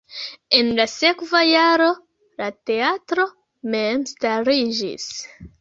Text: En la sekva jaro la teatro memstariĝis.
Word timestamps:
En 0.59 0.71
la 0.79 0.87
sekva 0.93 1.41
jaro 1.49 1.91
la 2.43 2.49
teatro 2.71 3.29
memstariĝis. 3.77 5.07